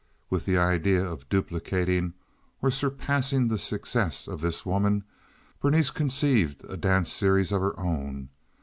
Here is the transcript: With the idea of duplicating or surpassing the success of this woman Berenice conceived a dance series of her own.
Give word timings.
With 0.31 0.45
the 0.45 0.57
idea 0.57 1.05
of 1.05 1.29
duplicating 1.29 2.13
or 2.59 2.71
surpassing 2.71 3.47
the 3.49 3.59
success 3.59 4.27
of 4.27 4.41
this 4.41 4.65
woman 4.65 5.03
Berenice 5.61 5.91
conceived 5.91 6.65
a 6.67 6.75
dance 6.75 7.11
series 7.13 7.51
of 7.51 7.61
her 7.61 7.79
own. 7.79 8.29